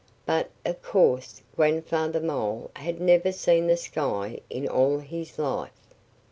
[0.25, 5.69] But of course Grandfather Mole had never seen the sky in all his life.